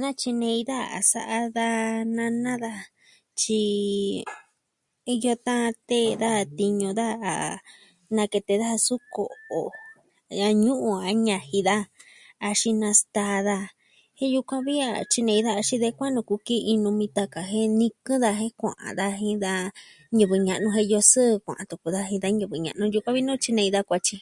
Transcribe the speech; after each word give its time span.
Natyinei 0.00 0.60
da 0.68 0.78
a 0.96 1.00
sa'a 1.10 1.40
daja 1.56 2.06
nana 2.16 2.52
tyi... 3.40 3.62
iyo 5.14 5.34
tan 5.46 5.66
tee 5.88 6.10
da 6.22 6.30
tiñu 6.58 6.90
daja 7.00 7.32
nakete 8.16 8.52
daja 8.62 8.78
su 8.86 8.94
ko'o. 9.14 9.62
da 10.40 10.46
ñuu 10.62 10.80
o 10.94 10.94
ñaji 11.26 11.58
daa 11.68 11.84
axin 12.48 12.76
nastaa 12.82 13.36
daa 13.48 13.64
jen 14.18 14.32
yukuan 14.34 14.64
vi 14.66 14.74
a 14.86 14.88
tyinei 15.12 15.40
daa 15.46 15.66
xi 15.68 15.76
de 15.82 15.88
kua'an 15.96 16.14
nuu 16.16 16.26
kuu 16.28 16.42
ki 16.46 16.56
iin 16.70 16.80
numi 16.84 17.06
taka 17.16 17.40
jen 17.50 17.70
nikɨ 17.80 18.14
daa 18.24 18.36
jen 18.40 18.52
kua'an 18.60 18.92
daja 19.00 19.18
jen 19.26 19.38
da 19.46 19.52
ñivɨ 20.16 20.36
ña'nu 20.46 20.68
jen 20.74 20.86
iyo 20.88 21.00
sɨɨ 21.10 21.26
kua'an 21.44 21.68
tuku 21.70 21.88
daa 21.96 22.08
jin 22.10 22.22
da 22.22 22.28
ñivɨ 22.38 22.56
ña'nu 22.64 22.84
yukuan 22.92 23.14
vi 23.16 23.20
nuu 23.24 23.40
tyinei 23.42 23.70
da 23.74 23.80
kuatyi. 23.88 24.16